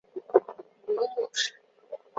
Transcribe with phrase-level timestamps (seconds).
[0.85, 1.53] 母母氏。